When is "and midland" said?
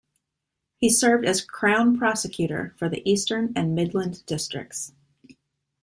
3.55-4.25